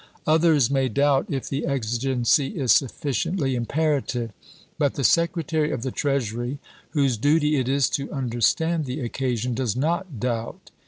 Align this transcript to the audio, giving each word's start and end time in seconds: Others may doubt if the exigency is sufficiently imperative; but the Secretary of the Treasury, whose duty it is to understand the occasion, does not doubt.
Others 0.25 0.71
may 0.71 0.89
doubt 0.89 1.27
if 1.29 1.47
the 1.47 1.63
exigency 1.67 2.47
is 2.59 2.71
sufficiently 2.71 3.53
imperative; 3.53 4.31
but 4.79 4.95
the 4.95 5.03
Secretary 5.03 5.69
of 5.69 5.83
the 5.83 5.91
Treasury, 5.91 6.57
whose 6.93 7.17
duty 7.17 7.57
it 7.57 7.69
is 7.69 7.87
to 7.91 8.11
understand 8.11 8.85
the 8.85 8.99
occasion, 9.01 9.53
does 9.53 9.75
not 9.75 10.19
doubt. 10.19 10.71